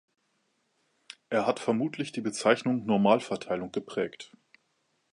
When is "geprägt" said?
3.71-4.31